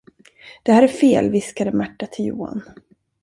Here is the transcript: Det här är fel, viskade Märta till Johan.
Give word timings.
Det 0.63 0.71
här 0.73 0.83
är 0.83 0.87
fel, 0.87 1.29
viskade 1.29 1.71
Märta 1.71 2.05
till 2.05 2.25
Johan. 2.25 2.61